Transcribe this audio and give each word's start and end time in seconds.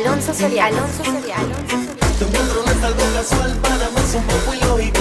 Alonso 0.00 0.32
Soria, 0.32 0.64
Alonso 0.64 1.04
Soria, 1.04 1.36
Alonso 1.36 1.76
Soria. 1.76 2.16
Tu 2.18 2.24
encuentro 2.24 2.62
no 2.64 2.72
es 2.72 2.82
algo 2.82 3.02
casual, 3.12 3.52
para 3.58 3.90
mí 3.90 4.00
es 4.02 4.14
un 4.14 4.22
poco 4.24 4.54
ilógico. 4.54 5.00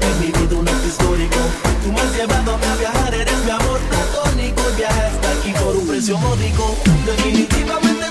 He 0.00 0.24
vivido 0.24 0.58
un 0.58 0.68
acto 0.68 0.88
histórico. 0.88 1.38
Tú 1.84 1.92
me 1.92 2.00
has 2.00 2.16
llevado 2.16 2.54
a 2.54 2.76
viajar, 2.76 3.14
eres 3.14 3.44
mi 3.44 3.50
amor 3.52 3.78
platónico. 3.78 4.62
Viaja 4.76 5.06
hasta 5.06 5.30
aquí 5.30 5.52
por 5.52 5.76
un 5.76 5.86
precio 5.86 6.18
módico. 6.18 6.76
Definitivamente. 7.06 8.01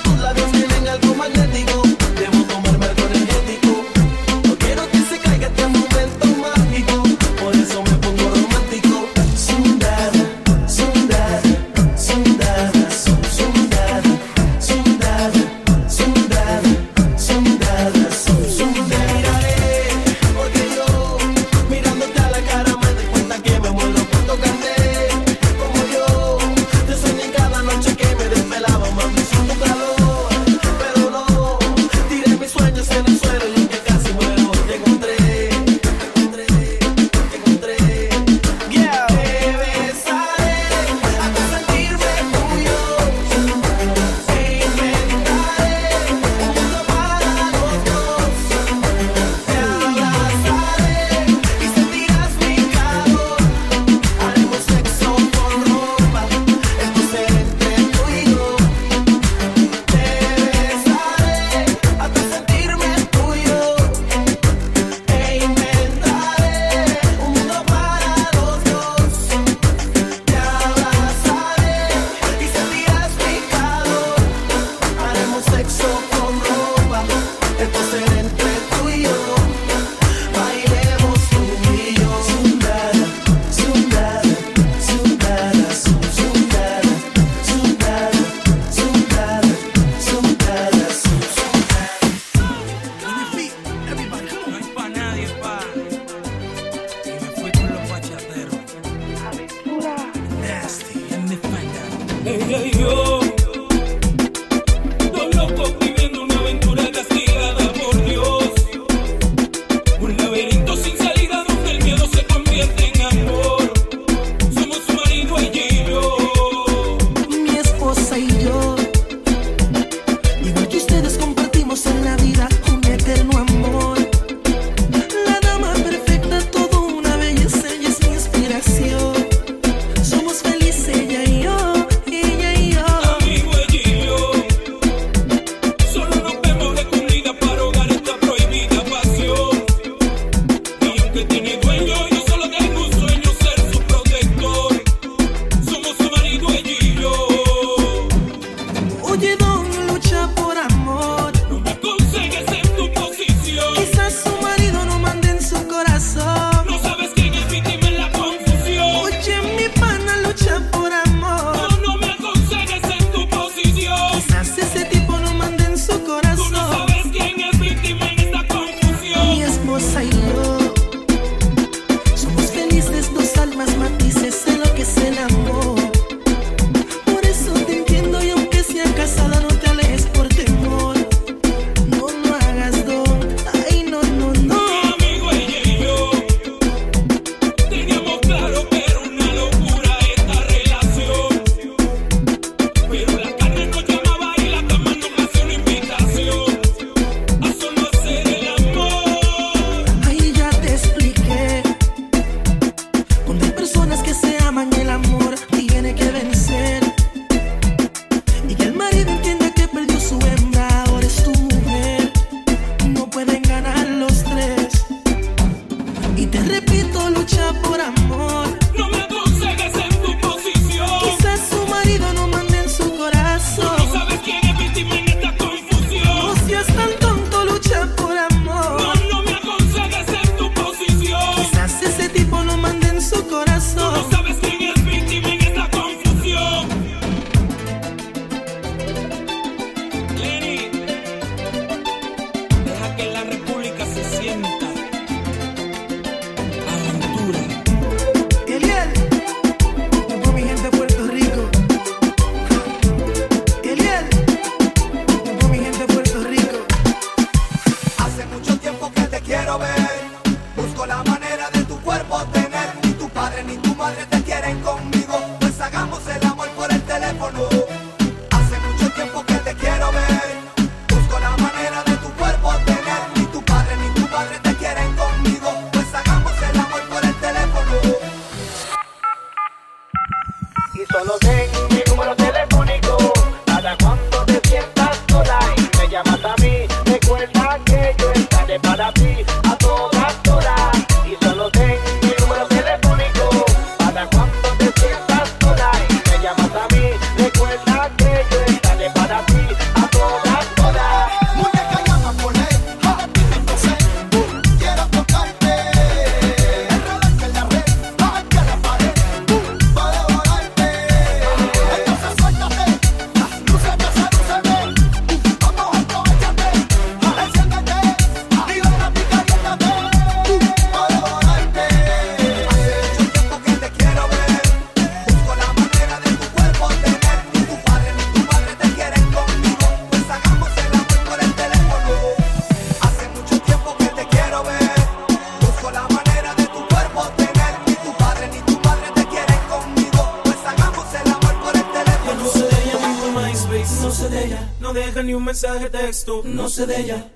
mensaje 345.41 345.69
texto, 345.71 346.21
no 346.23 346.47
sé 346.47 346.67
de 346.67 346.81
ella. 346.81 347.10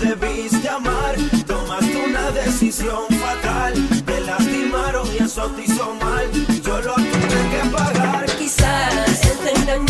debiste 0.00 0.68
amar, 0.68 1.14
tomaste 1.46 1.96
una 2.08 2.30
decisión 2.30 3.06
fatal, 3.20 3.74
te 4.06 4.20
lastimaron 4.20 5.06
y 5.14 5.22
eso 5.22 5.46
te 5.50 5.64
hizo 5.64 5.94
mal, 5.94 6.30
yo 6.62 6.80
lo 6.80 6.94
tuve 6.94 7.40
que 7.50 7.70
pagar. 7.70 8.26
Quizás 8.38 9.24
él 9.26 9.38
te 9.44 9.54
engañó. 9.56 9.89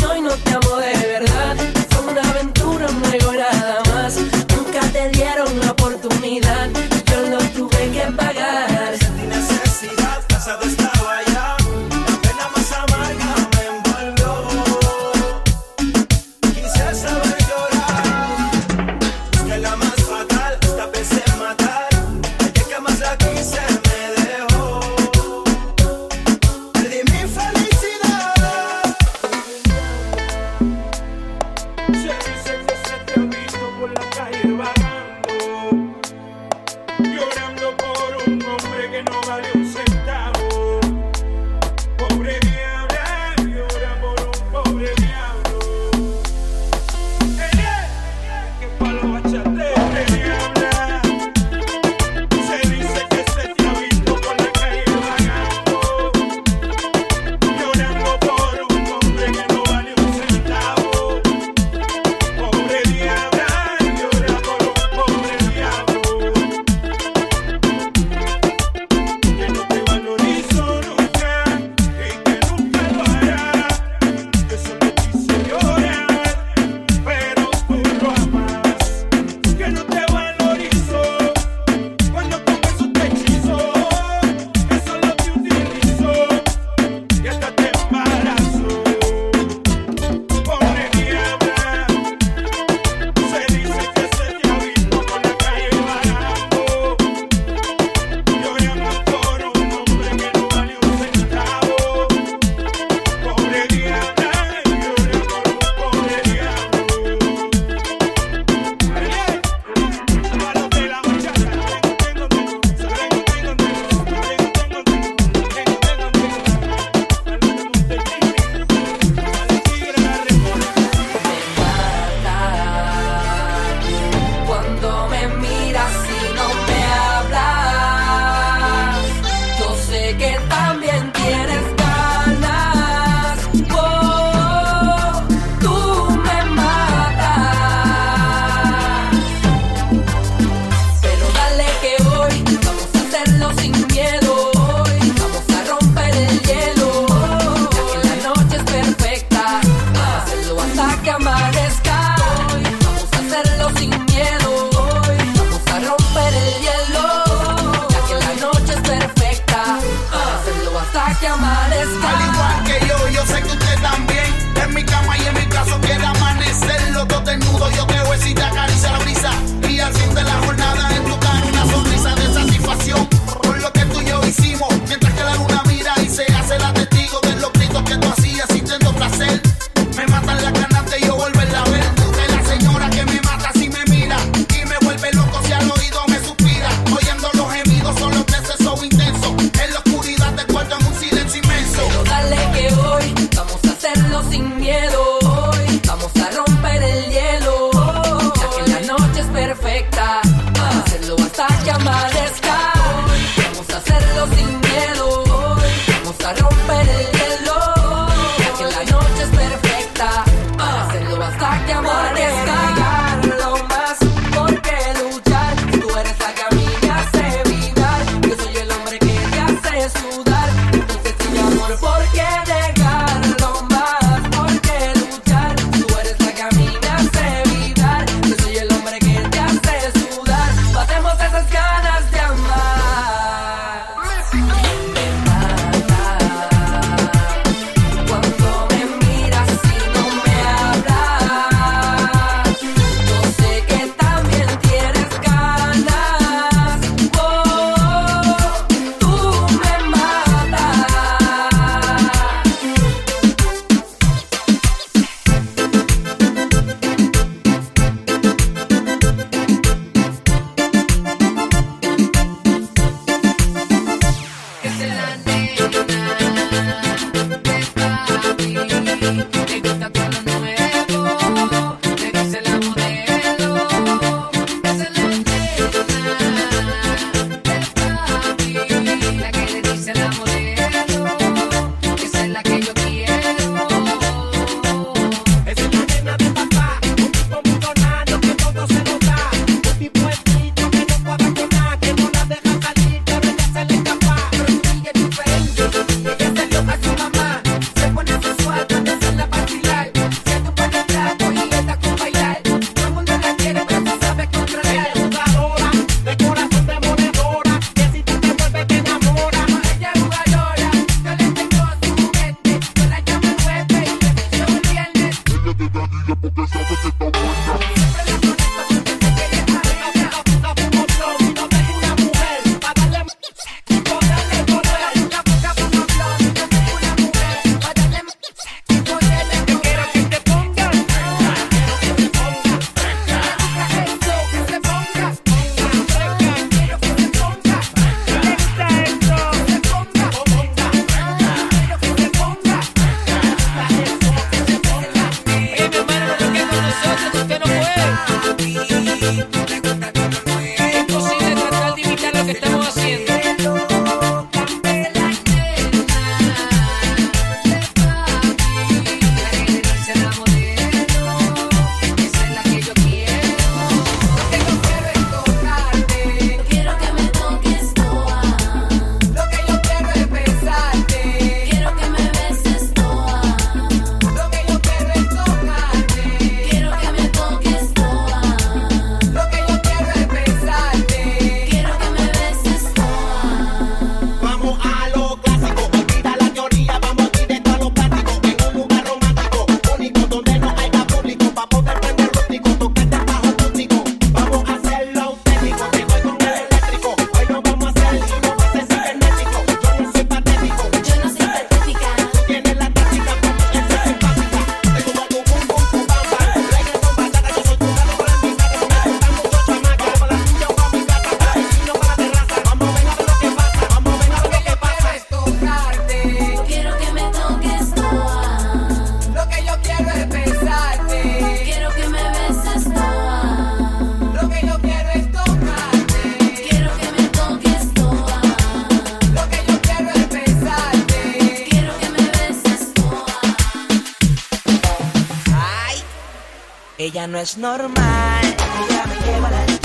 Ella 436.80 437.06
no 437.06 437.18
es 437.18 437.37
normal. 437.37 438.25
Ella 438.25 438.84
me 438.87 439.12
lleva 439.12 439.30
la 439.30 439.59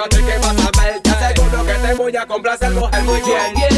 Fíjate 0.00 0.24
que 0.24 0.38
vas 0.38 0.56
a. 0.56 1.34
Seguro 1.34 1.66
que 1.66 1.74
te 1.74 1.94
voy 1.94 2.16
a 2.16 2.26
complacer, 2.26 2.70
mujer, 2.70 3.02
muy 3.02 3.20
bien. 3.20 3.69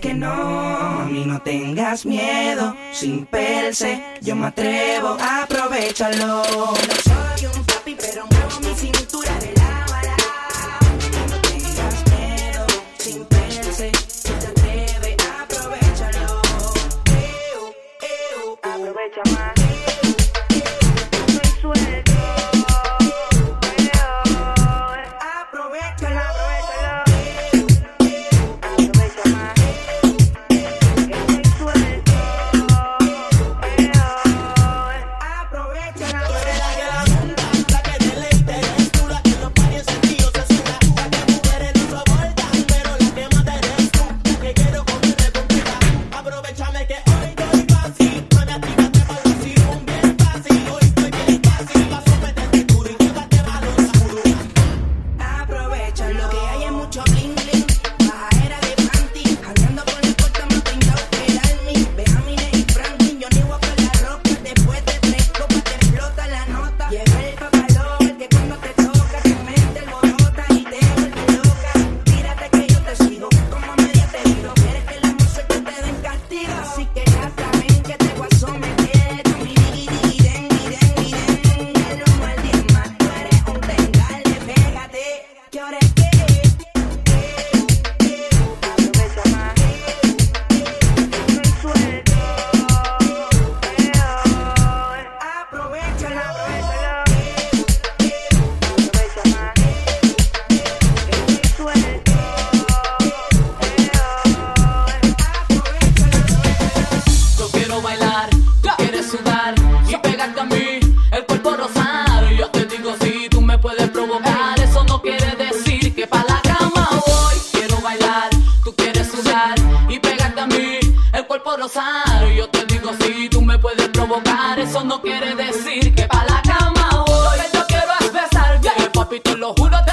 que 0.00 0.14
no, 0.14 0.34
mami, 0.34 1.24
no 1.26 1.40
tengas 1.42 2.06
miedo, 2.06 2.74
sin 2.92 3.26
perse 3.26 4.09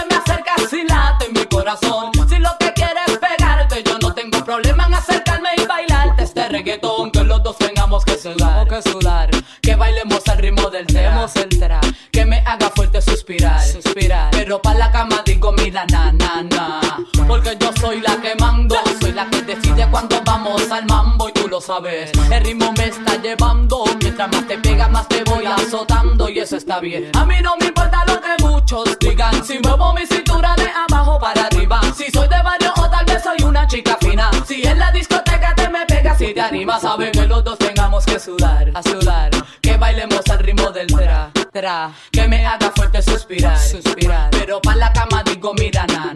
me 0.09 0.15
acercas 0.15 0.73
y 0.73 0.83
late 0.87 1.29
mi 1.33 1.45
corazón. 1.45 2.11
Si 2.29 2.37
lo 2.39 2.49
que 2.59 2.73
quieres 2.73 3.03
es 3.07 3.17
pegarte, 3.17 3.83
yo 3.83 3.97
no 3.99 4.13
tengo 4.13 4.43
problema 4.43 4.87
en 4.87 4.93
acercarme 4.93 5.49
y 5.57 5.65
bailarte 5.65 6.23
este 6.23 6.47
reggaetón. 6.49 7.11
Que 7.11 7.23
los 7.23 7.41
dos 7.43 7.57
tengamos 7.57 8.03
que 8.05 8.17
sudar, 8.17 8.67
que 8.67 8.81
sudar, 8.81 9.29
que 9.61 9.75
bailemos 9.75 10.27
al 10.27 10.37
ritmo 10.37 10.69
del 10.69 10.85
tra, 10.87 11.81
que 12.11 12.25
me 12.25 12.39
haga 12.45 12.69
fuerte 12.69 13.01
suspirar, 13.01 13.61
suspirar. 13.61 14.31
Pero 14.31 14.61
pa' 14.61 14.73
la 14.73 14.91
cama 14.91 15.21
digo, 15.25 15.51
mira, 15.51 15.85
na, 15.85 16.11
na, 16.11 16.43
na. 16.43 16.79
Porque 17.27 17.57
yo 17.59 17.71
soy 17.79 18.01
la 18.01 18.19
que 18.21 18.35
mando, 18.35 18.75
soy 19.01 19.11
la 19.11 19.29
que 19.29 19.41
decide 19.41 19.87
cuando 19.89 20.21
vamos 20.23 20.69
al 20.71 20.85
mambo 20.85 21.29
y 21.29 21.33
tú 21.33 21.47
lo 21.47 21.59
sabes. 21.61 22.11
El 22.31 22.43
ritmo 22.43 22.71
me 22.77 22.85
está 22.85 23.21
llevando, 23.21 23.83
mientras 23.99 24.31
más 24.31 24.47
te 24.47 24.57
y 26.29 26.39
eso 26.39 26.57
está 26.57 26.79
bien. 26.79 27.11
A 27.15 27.25
mí 27.25 27.35
no 27.41 27.55
me 27.57 27.67
importa 27.67 28.03
lo 28.05 28.19
que 28.19 28.43
muchos 28.43 28.97
digan, 28.99 29.43
si 29.45 29.59
muevo 29.59 29.93
mi 29.93 30.05
cintura 30.05 30.55
de 30.55 30.67
abajo 30.69 31.19
para 31.19 31.45
arriba. 31.45 31.79
Si 31.95 32.11
soy 32.11 32.27
de 32.27 32.41
barrio 32.41 32.73
o 32.75 32.89
tal 32.89 33.05
vez 33.05 33.23
soy 33.23 33.43
una 33.43 33.65
chica 33.67 33.97
fina. 34.01 34.29
Si 34.45 34.61
en 34.67 34.77
la 34.77 34.91
discoteca 34.91 35.53
te 35.55 35.69
me 35.69 35.85
pegas 35.85 36.19
y 36.21 36.33
te 36.33 36.41
animas, 36.41 36.81
saben 36.81 37.11
que 37.11 37.25
los 37.27 37.43
dos 37.43 37.57
tengamos 37.57 38.05
que 38.05 38.19
sudar, 38.19 38.71
a 38.73 38.83
sudar. 38.83 39.31
Que 39.61 39.77
bailemos 39.77 40.27
al 40.29 40.39
ritmo 40.39 40.71
del 40.71 40.87
tra, 40.87 41.31
tra. 41.51 41.91
Que 42.11 42.27
me 42.27 42.45
haga 42.45 42.71
fuerte 42.71 43.01
suspirar, 43.01 43.57
suspirar. 43.57 44.29
Pero 44.31 44.61
pa' 44.61 44.75
la 44.75 44.91
cama 44.91 45.23
digo, 45.23 45.53
mira, 45.53 45.85
na. 45.87 46.13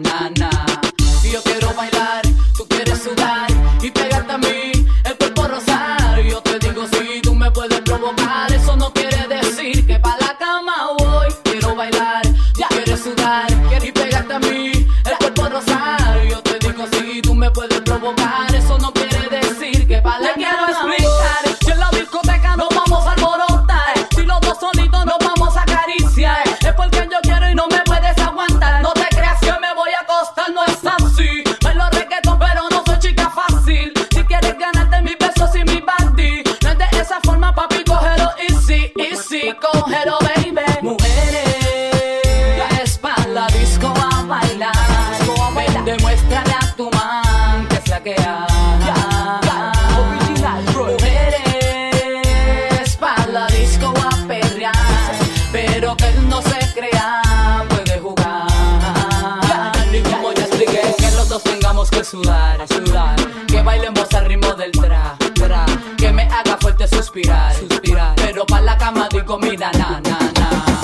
Sudar, 62.12 62.68
sudar, 62.68 63.16
que 63.46 63.62
bailemos 63.62 64.12
al 64.12 64.26
ritmo 64.26 64.52
del 64.52 64.70
tra, 64.70 65.16
tra, 65.32 65.64
que 65.96 66.12
me 66.12 66.24
haga 66.24 66.58
fuerte 66.60 66.86
suspirar, 66.86 67.54
suspirar, 67.54 68.14
pero 68.16 68.44
pa' 68.44 68.60
la 68.60 68.76
cama 68.76 69.08
digo 69.10 69.38
mira 69.38 69.72
na 69.72 69.98
na 70.04 70.18
na. 70.38 70.82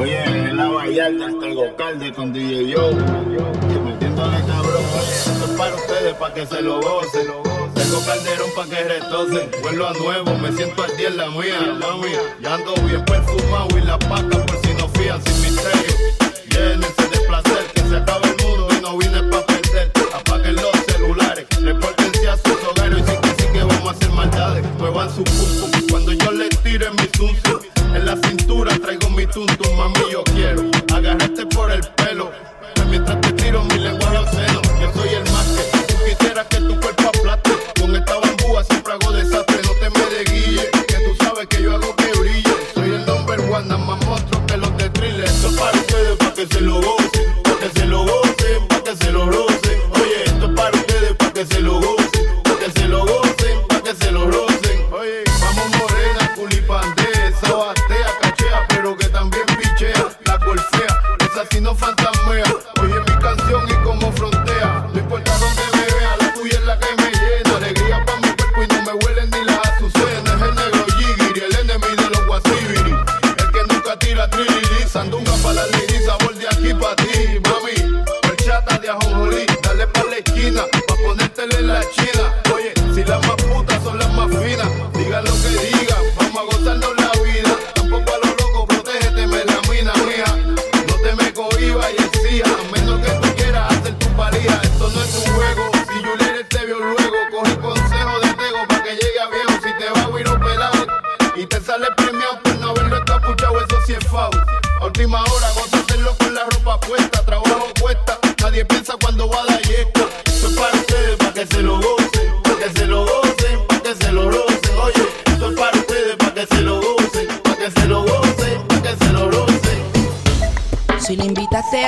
Oye, 0.00 0.24
en 0.24 0.56
la 0.56 0.68
Vallarta 0.70 1.26
hasta 1.26 1.46
el 1.46 1.54
Gocalde 1.54 2.12
con 2.14 2.32
DJ 2.32 2.70
Yo. 2.70 2.90
Metiéndole 3.84 4.38
cabrón, 4.46 4.84
oye, 4.96 5.12
esto 5.12 5.44
es 5.44 5.58
para 5.58 5.74
ustedes, 5.74 6.14
para 6.14 6.34
que 6.34 6.46
se 6.46 6.62
lo 6.62 6.80
gocen. 6.80 7.26
Tengo 7.74 8.00
calderón 8.06 8.50
para 8.56 8.68
que 8.70 8.84
retocen. 8.84 9.50
Vuelvo 9.60 9.86
a 9.88 9.92
nuevo, 9.92 10.38
me 10.38 10.52
siento 10.52 10.84
al 10.84 10.96
día 10.96 11.08
en 11.08 11.16
la 11.18 11.28
mía, 11.28 11.76
mami. 11.78 12.12
Ya 12.40 12.54
ando 12.54 12.72
bien 12.86 13.04
perfumado 13.04 13.68
y 13.76 13.82
la 13.82 13.98
paca 13.98 14.46
por 14.46 14.56
si 14.64 14.72
no 14.72 14.88
fían 14.88 15.22
sin 15.22 15.42
misterio. 15.42 16.19
Llénense 16.60 17.08
de 17.08 17.20
placer, 17.26 17.72
que 17.74 17.80
se 17.88 17.96
acaba 17.96 18.20
el 18.22 18.36
mundo 18.44 18.68
y 18.76 18.82
no 18.82 18.98
vine 18.98 19.22
pa' 19.30 19.46
perder. 19.46 19.90
Apaguen 20.12 20.56
los 20.56 20.72
celulares, 20.88 21.46
repórtense 21.62 22.28
a 22.28 22.36
sus 22.36 22.62
hogares 22.68 22.98
y 22.98 23.10
sí 23.10 23.16
que 23.22 23.42
sí 23.42 23.48
que 23.50 23.62
vamos 23.62 23.88
a 23.88 23.90
hacer 23.92 24.10
maldades. 24.10 24.64
Muevan 24.78 25.08
su 25.08 25.24
pum 25.24 25.72
cuando 25.90 26.12
yo 26.12 26.30
les 26.32 26.50
tire 26.62 26.90
mi 26.90 27.08
zum. 27.16 27.34
En 27.94 28.04
la 28.04 28.14
cintura 28.28 28.78
traigo 28.78 29.08
mi 29.08 29.26
tuntum, 29.26 29.74
mami, 29.74 30.12
yo 30.12 30.22
quiero 30.34 30.70
agarrarte 30.94 31.46
por 31.46 31.70
el 31.70 31.80
pelo. 31.96 32.30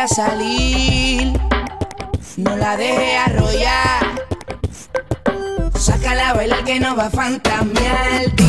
Salir, 0.09 1.33
no 2.37 2.57
la 2.57 2.77
deje 2.77 3.17
arrollar. 3.17 4.25
Sácala 5.79 6.31
a 6.31 6.35
bailar 6.35 6.65
que 6.65 6.81
no 6.81 6.97
va 6.97 7.07
a 7.07 7.11
fantamear. 7.11 8.42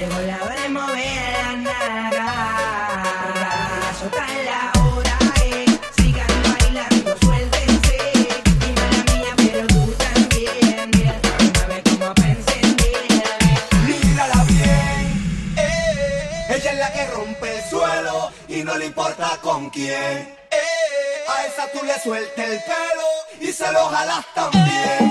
Yo 0.00 0.08
volaba 0.08 0.54
de 0.54 0.68
mover 0.70 1.32
la 1.44 1.52
naga, 1.60 2.32
soltar 3.98 4.30
la 4.46 4.72
hora, 4.80 5.18
eh. 5.44 5.66
sigan 5.94 6.42
bailando, 6.42 7.14
suéltense. 7.20 7.98
Y 8.46 8.68
mía, 9.12 9.32
pero 9.36 9.66
tú 9.66 9.94
también, 9.98 10.90
mira, 10.96 11.14
sabes 11.58 11.82
cómo 11.84 12.14
pensé 12.14 12.60
en 12.62 12.76
Mírala 13.86 14.42
bien, 14.44 15.04
eh. 15.58 16.56
ella 16.56 16.70
es 16.72 16.78
la 16.78 16.92
que 16.94 17.06
rompe 17.08 17.58
el 17.58 17.62
suelo 17.68 18.30
y 18.48 18.62
no 18.64 18.78
le 18.78 18.86
importa 18.86 19.38
con 19.42 19.68
quién. 19.68 20.34
Eh. 20.50 21.28
A 21.28 21.44
esa 21.44 21.70
tú 21.72 21.84
le 21.84 22.00
sueltas 22.00 22.46
el 22.46 22.58
pelo 22.62 23.08
y 23.38 23.52
se 23.52 23.70
lo 23.70 23.84
jalas 23.88 24.24
también. 24.34 25.09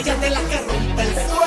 Ella 0.00 0.14
es 0.14 0.20
de 0.22 0.30
la 0.30 0.40
que 0.40 0.56
rompe 0.56 1.02
el 1.02 1.14
suelo 1.14 1.39